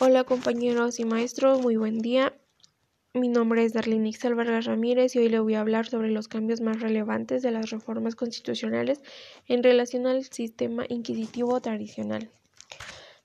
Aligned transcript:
Hola 0.00 0.22
compañeros 0.22 1.00
y 1.00 1.04
maestros, 1.04 1.60
muy 1.60 1.74
buen 1.74 1.98
día. 1.98 2.32
Mi 3.14 3.26
nombre 3.26 3.64
es 3.64 3.72
Darlene 3.72 4.10
Ixel 4.10 4.36
Vargas 4.36 4.66
Ramírez 4.66 5.16
y 5.16 5.18
hoy 5.18 5.28
le 5.28 5.40
voy 5.40 5.56
a 5.56 5.60
hablar 5.60 5.88
sobre 5.88 6.12
los 6.12 6.28
cambios 6.28 6.60
más 6.60 6.80
relevantes 6.80 7.42
de 7.42 7.50
las 7.50 7.70
reformas 7.70 8.14
constitucionales 8.14 9.02
en 9.48 9.64
relación 9.64 10.06
al 10.06 10.22
sistema 10.22 10.84
inquisitivo 10.88 11.60
tradicional. 11.60 12.30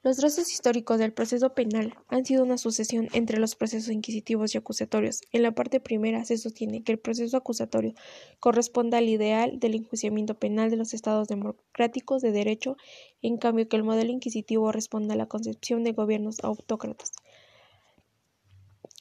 Los 0.03 0.17
trazos 0.17 0.51
históricos 0.51 0.99
del 0.99 1.13
proceso 1.13 1.53
penal 1.53 1.95
han 2.09 2.25
sido 2.25 2.43
una 2.43 2.57
sucesión 2.57 3.07
entre 3.13 3.39
los 3.39 3.55
procesos 3.55 3.89
inquisitivos 3.89 4.53
y 4.53 4.57
acusatorios. 4.57 5.21
En 5.31 5.43
la 5.43 5.53
parte 5.53 5.79
primera 5.79 6.25
se 6.25 6.37
sostiene 6.37 6.83
que 6.83 6.91
el 6.91 6.99
proceso 6.99 7.37
acusatorio 7.37 7.93
corresponde 8.41 8.97
al 8.97 9.07
ideal 9.07 9.61
del 9.61 9.75
enjuiciamiento 9.75 10.33
penal 10.33 10.69
de 10.69 10.75
los 10.75 10.93
estados 10.93 11.29
democráticos 11.29 12.21
de 12.21 12.33
derecho, 12.33 12.75
en 13.21 13.37
cambio 13.37 13.69
que 13.69 13.77
el 13.77 13.83
modelo 13.83 14.11
inquisitivo 14.11 14.73
responde 14.73 15.13
a 15.13 15.17
la 15.17 15.27
concepción 15.27 15.85
de 15.85 15.93
gobiernos 15.93 16.43
autócratas 16.43 17.13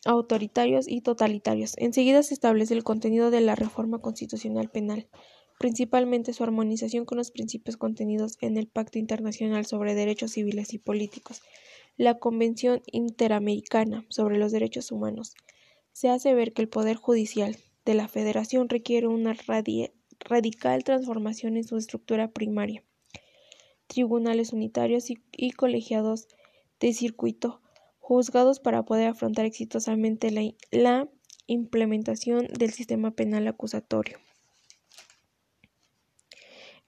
autoritarios 0.05 0.89
y 0.89 1.01
totalitarios. 1.01 1.75
Enseguida 1.79 2.23
se 2.23 2.35
establece 2.35 2.75
el 2.75 2.83
contenido 2.83 3.31
de 3.31 3.41
la 3.41 3.55
reforma 3.55 4.01
constitucional 4.01 4.69
penal 4.69 5.09
principalmente 5.59 6.33
su 6.33 6.43
armonización 6.43 7.05
con 7.05 7.19
los 7.19 7.31
principios 7.31 7.77
contenidos 7.77 8.37
en 8.41 8.57
el 8.57 8.67
Pacto 8.67 8.99
Internacional 8.99 9.67
sobre 9.67 9.95
Derechos 9.95 10.33
Civiles 10.33 10.75
y 10.75 10.79
Políticos, 10.79 11.43
la 11.97 12.19
Convención 12.19 12.83
Interamericana 12.87 14.05
sobre 14.09 14.39
los 14.39 14.53
Derechos 14.53 14.91
Humanos. 14.93 15.35
Se 15.93 16.09
hace 16.09 16.35
ver 16.35 16.53
que 16.53 16.63
el 16.63 16.69
Poder 16.69 16.97
Judicial 16.97 17.57
de 17.85 17.95
la 17.95 18.09
Federación 18.09 18.69
requiere 18.69 19.07
una 19.09 19.35
radical 19.35 20.85
transformación 20.85 21.57
en 21.57 21.65
su 21.65 21.77
estructura 21.77 22.31
primaria. 22.31 22.83
Tribunales 23.87 24.53
unitarios 24.53 25.11
y, 25.11 25.51
colegiados 25.51 26.29
de 26.81 26.95
circuito, 26.95 27.61
juzgados 27.99 28.59
para 28.59 28.85
poder 28.85 29.09
afrontar 29.09 29.45
exitosamente 29.45 30.31
la 30.71 31.09
implementación 31.47 32.47
del 32.47 32.73
sistema 32.73 33.11
penal 33.11 33.47
acusatorio. 33.47 34.19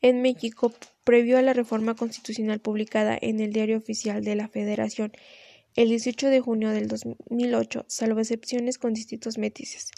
En 0.04 0.20
México, 0.20 0.70
previo 1.02 1.38
a 1.38 1.40
la 1.40 1.54
reforma 1.54 1.94
constitucional 1.94 2.60
publicada 2.60 3.16
en 3.18 3.40
el 3.40 3.54
Diario 3.54 3.78
Oficial 3.78 4.22
de 4.22 4.34
la 4.34 4.48
Federación 4.48 5.12
el 5.76 5.88
18 5.88 6.28
de 6.28 6.40
junio 6.42 6.68
del 6.68 6.88
2008, 6.88 7.86
salvo 7.88 8.20
excepciones 8.20 8.76
con 8.76 8.92
distintos 8.92 9.38
métices. 9.38 9.92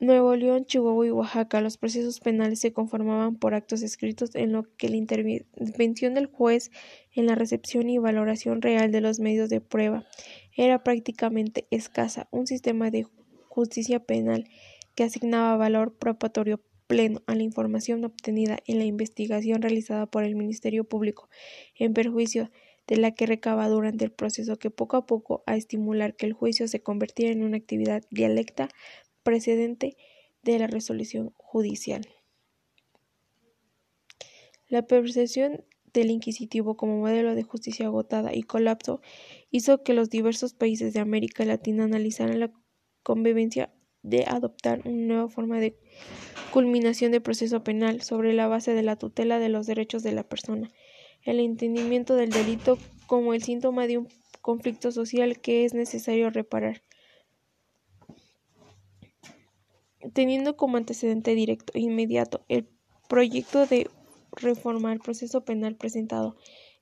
Nuevo 0.00 0.34
León, 0.36 0.64
Chihuahua 0.64 1.06
y 1.06 1.10
Oaxaca, 1.10 1.60
los 1.60 1.76
procesos 1.76 2.20
penales 2.20 2.60
se 2.60 2.72
conformaban 2.72 3.36
por 3.36 3.52
actos 3.52 3.82
escritos 3.82 4.34
en 4.34 4.52
lo 4.52 4.62
que 4.78 4.88
la 4.88 4.96
intervención 4.96 6.14
del 6.14 6.24
juez 6.24 6.70
en 7.12 7.26
la 7.26 7.34
recepción 7.34 7.90
y 7.90 7.98
valoración 7.98 8.62
real 8.62 8.90
de 8.90 9.02
los 9.02 9.20
medios 9.20 9.50
de 9.50 9.60
prueba 9.60 10.06
era 10.56 10.82
prácticamente 10.82 11.66
escasa. 11.70 12.26
Un 12.30 12.46
sistema 12.46 12.90
de 12.90 13.04
justicia 13.50 14.00
penal 14.00 14.48
que 14.94 15.04
asignaba 15.04 15.58
valor 15.58 15.94
probatorio 15.98 16.62
pleno 16.88 17.22
a 17.26 17.36
la 17.36 17.44
información 17.44 18.04
obtenida 18.04 18.58
en 18.66 18.78
la 18.78 18.84
investigación 18.84 19.62
realizada 19.62 20.06
por 20.06 20.24
el 20.24 20.34
Ministerio 20.34 20.82
Público 20.84 21.28
en 21.76 21.92
perjuicio 21.92 22.50
de 22.88 22.96
la 22.96 23.12
que 23.12 23.26
recaba 23.26 23.68
durante 23.68 24.04
el 24.04 24.10
proceso 24.10 24.58
que 24.58 24.70
poco 24.70 24.96
a 24.96 25.06
poco 25.06 25.44
a 25.46 25.56
estimular 25.56 26.16
que 26.16 26.26
el 26.26 26.32
juicio 26.32 26.66
se 26.66 26.82
convirtiera 26.82 27.32
en 27.32 27.44
una 27.44 27.58
actividad 27.58 28.02
dialecta 28.10 28.70
precedente 29.22 29.96
de 30.42 30.58
la 30.58 30.66
resolución 30.66 31.34
judicial. 31.36 32.08
La 34.68 34.86
percepción 34.86 35.64
del 35.92 36.10
inquisitivo 36.10 36.76
como 36.76 36.98
modelo 36.98 37.34
de 37.34 37.42
justicia 37.42 37.86
agotada 37.86 38.34
y 38.34 38.42
colapso 38.42 39.00
hizo 39.50 39.82
que 39.82 39.94
los 39.94 40.08
diversos 40.08 40.54
países 40.54 40.94
de 40.94 41.00
América 41.00 41.44
Latina 41.44 41.84
analizaran 41.84 42.40
la 42.40 42.52
convivencia 43.02 43.70
de 44.02 44.24
adoptar 44.26 44.82
una 44.84 45.14
nueva 45.14 45.28
forma 45.28 45.60
de 45.60 45.76
culminación 46.52 47.12
del 47.12 47.22
proceso 47.22 47.62
penal 47.62 48.02
sobre 48.02 48.32
la 48.32 48.46
base 48.46 48.72
de 48.74 48.82
la 48.82 48.96
tutela 48.96 49.38
de 49.38 49.48
los 49.48 49.66
derechos 49.66 50.02
de 50.02 50.12
la 50.12 50.22
persona, 50.22 50.70
el 51.22 51.40
entendimiento 51.40 52.14
del 52.14 52.30
delito 52.30 52.78
como 53.06 53.34
el 53.34 53.42
síntoma 53.42 53.86
de 53.86 53.98
un 53.98 54.08
conflicto 54.40 54.92
social 54.92 55.40
que 55.40 55.64
es 55.64 55.74
necesario 55.74 56.30
reparar. 56.30 56.82
Teniendo 60.14 60.56
como 60.56 60.76
antecedente 60.76 61.34
directo 61.34 61.72
e 61.74 61.80
inmediato 61.80 62.44
el 62.48 62.68
proyecto 63.08 63.66
de 63.66 63.90
reforma 64.32 64.92
al 64.92 65.00
proceso 65.00 65.44
penal 65.44 65.76
presentado 65.76 66.36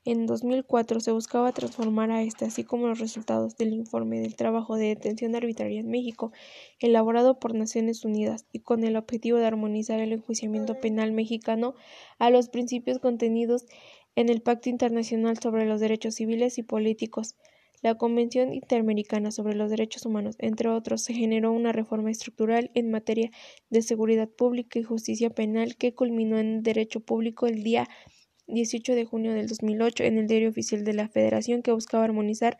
en 0.06 0.26
2004 0.26 1.00
se 1.00 1.10
buscaba 1.12 1.52
transformar 1.52 2.10
a 2.12 2.22
este, 2.22 2.44
así 2.44 2.62
como 2.62 2.86
los 2.86 3.00
resultados 3.00 3.56
del 3.56 3.72
informe 3.72 4.20
del 4.20 4.36
trabajo 4.36 4.76
de 4.76 4.86
detención 4.86 5.34
arbitraria 5.34 5.80
en 5.80 5.90
México, 5.90 6.32
elaborado 6.78 7.40
por 7.40 7.54
Naciones 7.54 8.04
Unidas, 8.04 8.46
y 8.52 8.60
con 8.60 8.84
el 8.84 8.96
objetivo 8.96 9.38
de 9.38 9.46
armonizar 9.46 9.98
el 10.00 10.12
enjuiciamiento 10.12 10.80
penal 10.80 11.12
mexicano 11.12 11.74
a 12.18 12.30
los 12.30 12.48
principios 12.48 13.00
contenidos 13.00 13.66
en 14.14 14.28
el 14.28 14.42
Pacto 14.42 14.68
Internacional 14.68 15.38
sobre 15.38 15.66
los 15.66 15.80
Derechos 15.80 16.14
Civiles 16.14 16.56
y 16.58 16.62
Políticos, 16.62 17.34
la 17.82 17.96
Convención 17.96 18.54
Interamericana 18.54 19.30
sobre 19.30 19.54
los 19.54 19.70
Derechos 19.70 20.06
Humanos, 20.06 20.36
entre 20.38 20.68
otros, 20.68 21.02
se 21.02 21.14
generó 21.14 21.52
una 21.52 21.72
reforma 21.72 22.10
estructural 22.10 22.70
en 22.74 22.90
materia 22.90 23.30
de 23.70 23.82
seguridad 23.82 24.28
pública 24.28 24.78
y 24.78 24.82
justicia 24.82 25.30
penal 25.30 25.76
que 25.76 25.94
culminó 25.94 26.38
en 26.38 26.62
derecho 26.62 27.00
público 27.00 27.46
el 27.46 27.62
día 27.62 27.88
18 28.48 28.94
de 28.94 29.04
junio 29.04 29.32
del 29.34 29.48
2008 29.48 30.04
en 30.04 30.18
el 30.18 30.26
Diario 30.26 30.48
Oficial 30.48 30.84
de 30.84 30.94
la 30.94 31.08
Federación 31.08 31.62
que 31.62 31.72
buscaba 31.72 32.04
armonizar 32.04 32.58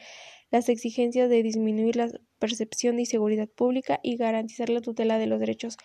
las 0.50 0.69
exigencias 0.69 1.28
de 1.30 1.42
disminuir 1.42 1.97
la 1.97 2.10
percepción 2.38 2.97
de 2.97 3.02
inseguridad 3.02 3.48
pública 3.48 4.00
y 4.02 4.16
garantizar 4.16 4.69
la 4.69 4.80
tutela 4.80 5.19
de 5.19 5.26
los 5.26 5.41
derechos 5.41 5.76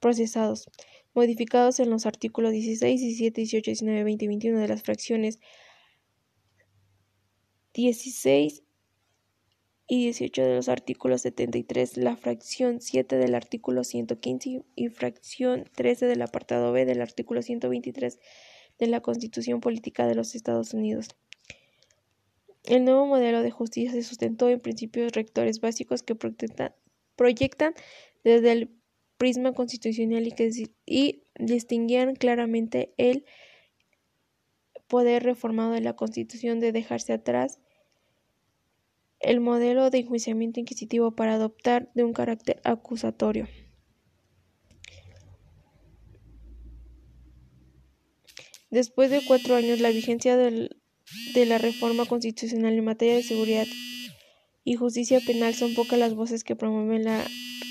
procesados, 0.00 0.68
modificados 1.14 1.80
en 1.80 1.90
los 1.90 2.06
artículos 2.06 2.52
16, 2.52 3.00
17, 3.00 3.40
18, 3.40 3.70
19, 3.70 4.04
20 4.04 4.24
y 4.24 4.28
21 4.28 4.58
de 4.60 4.68
las 4.68 4.82
fracciones 4.82 5.40
16 7.74 8.62
y 9.90 10.02
18 10.04 10.42
de 10.42 10.54
los 10.54 10.68
artículos 10.68 11.22
73, 11.22 11.96
la 11.96 12.16
fracción 12.16 12.80
7 12.80 13.16
del 13.16 13.34
artículo 13.34 13.84
115 13.84 14.62
y 14.74 14.88
fracción 14.88 15.64
13 15.74 16.06
del 16.06 16.22
apartado 16.22 16.72
B 16.72 16.84
del 16.84 17.00
artículo 17.00 17.40
123 17.40 18.18
de 18.78 18.86
la 18.86 19.00
Constitución 19.00 19.60
Política 19.60 20.06
de 20.06 20.14
los 20.14 20.34
Estados 20.34 20.74
Unidos. 20.74 21.08
El 22.64 22.84
nuevo 22.84 23.06
modelo 23.06 23.42
de 23.42 23.50
justicia 23.50 23.92
se 23.92 24.02
sustentó 24.02 24.48
en 24.48 24.60
principios 24.60 25.12
rectores 25.12 25.60
básicos 25.60 26.02
que 26.02 26.14
proyectan 26.14 27.74
desde 28.24 28.52
el 28.52 28.70
prisma 29.16 29.52
constitucional 29.52 30.26
y 30.26 30.32
que 30.32 30.50
y 30.86 31.22
distinguían 31.38 32.14
claramente 32.14 32.92
el 32.98 33.24
poder 34.86 35.22
reformado 35.22 35.72
de 35.72 35.80
la 35.80 35.96
Constitución 35.96 36.60
de 36.60 36.72
dejarse 36.72 37.12
atrás 37.12 37.60
el 39.20 39.40
modelo 39.40 39.90
de 39.90 39.98
enjuiciamiento 39.98 40.60
inquisitivo 40.60 41.12
para 41.12 41.34
adoptar 41.34 41.90
de 41.94 42.04
un 42.04 42.12
carácter 42.12 42.60
acusatorio. 42.64 43.48
Después 48.70 49.10
de 49.10 49.24
cuatro 49.26 49.54
años, 49.54 49.80
la 49.80 49.90
vigencia 49.90 50.36
de 50.36 51.46
la 51.46 51.58
reforma 51.58 52.04
constitucional 52.04 52.74
en 52.74 52.84
materia 52.84 53.14
de 53.14 53.22
seguridad 53.22 53.66
y 54.62 54.74
justicia 54.74 55.20
penal 55.26 55.54
son 55.54 55.74
pocas 55.74 55.98
las 55.98 56.14
voces 56.14 56.44
que 56.44 56.54
promueven 56.54 57.04
la 57.04 57.24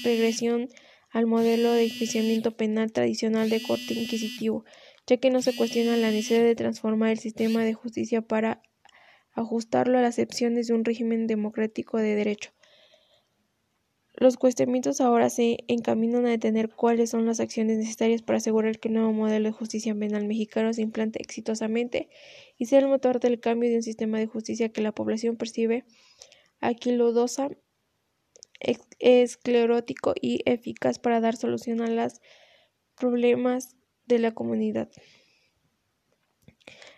regresión 0.04 0.70
al 1.12 1.28
modelo 1.28 1.72
de 1.72 1.86
enjuiciamiento 1.86 2.58
penal 2.58 2.92
tradicional 2.92 3.50
de 3.50 3.62
corte 3.62 3.94
inquisitivo, 3.94 4.66
ya 5.06 5.18
que 5.18 5.30
no 5.30 5.42
se 5.44 5.56
cuestiona 5.56 5.96
la 5.98 6.10
necesidad 6.10 6.42
de 6.42 6.56
transformar 6.56 7.12
el 7.12 7.20
sistema 7.20 7.64
de 7.64 7.76
justicia 7.76 8.24
para 8.24 8.64
ajustarlo 9.34 10.00
a 10.00 10.02
las 10.02 10.18
excepciones 10.18 10.68
de 10.68 10.74
un 10.74 10.84
régimen 10.84 11.28
democrático 11.28 11.98
de 11.98 12.16
derecho. 12.16 12.52
Los 14.20 14.38
cuestionamientos 14.38 15.00
ahora 15.00 15.30
se 15.30 15.60
encaminan 15.68 16.26
a 16.26 16.32
detener 16.32 16.70
cuáles 16.70 17.12
son 17.12 17.28
las 17.28 17.40
acciones 17.40 17.78
necesarias 17.78 18.24
para 18.24 18.38
asegurar 18.38 18.80
que 18.80 18.88
el 18.88 18.96
nuevo 18.96 19.14
modelo 19.14 19.48
de 19.48 19.52
justicia 19.52 19.94
penal 19.94 20.26
mexicano 20.26 20.74
se 20.74 20.82
implante 20.82 21.22
exitosamente 21.22 22.10
y 22.58 22.66
sea 22.66 22.80
el 22.80 22.88
motor 22.88 23.20
del 23.20 23.40
cambio 23.40 23.70
de 23.70 23.76
un 23.76 23.84
sistema 23.84 24.18
de 24.18 24.26
justicia 24.26 24.70
que 24.70 24.82
la 24.82 24.92
población 24.92 25.38
percibe 25.38 25.86
aquilodosa, 26.60 27.50
esclerótico 28.98 30.16
y 30.20 30.42
eficaz 30.46 30.98
para 30.98 31.22
dar 31.22 31.36
solución 31.36 31.82
a 31.82 31.88
los 31.88 32.20
problemas 33.00 33.76
de 34.08 34.18
la 34.18 34.34
comunidad. 34.34 34.90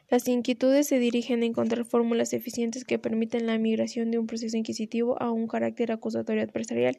Las 0.10 0.28
inquietudes 0.28 0.88
se 0.88 0.98
dirigen 0.98 1.44
a 1.44 1.46
encontrar 1.46 1.86
fórmulas 1.86 2.34
eficientes 2.34 2.84
que 2.84 2.98
permitan 2.98 3.46
la 3.46 3.60
migración 3.60 4.10
de 4.10 4.18
un 4.18 4.26
proceso 4.26 4.58
inquisitivo 4.58 5.22
a 5.22 5.30
un 5.30 5.48
carácter 5.48 5.92
acusatorio 5.92 6.42
adversarial, 6.42 6.98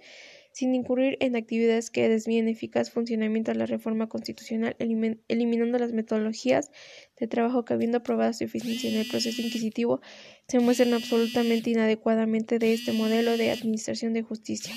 sin 0.53 0.77
incurrir 0.77 1.17
en 1.19 1.35
actividades 1.35 1.91
que 1.91 2.09
desvíen 2.09 2.47
eficaz 2.47 2.93
funcionamiento 2.93 3.51
de 3.51 3.59
la 3.59 3.67
reforma 3.67 4.09
constitucional, 4.09 4.77
eliminando 4.79 5.79
las 5.79 5.93
metodologías 5.93 6.71
de 7.19 7.27
trabajo 7.27 7.65
que, 7.65 7.75
habiendo 7.75 8.01
probado 8.05 8.33
su 8.33 8.45
eficiencia 8.45 8.89
en 8.89 8.99
el 8.99 9.09
proceso 9.09 9.43
inquisitivo, 9.43 10.01
se 10.47 10.61
muestran 10.61 10.95
absolutamente 10.95 11.71
inadecuadamente 11.71 12.61
de 12.61 12.75
este 12.75 12.93
modelo 12.93 13.37
de 13.37 13.51
administración 13.51 14.13
de 14.13 14.23
justicia. 14.23 14.73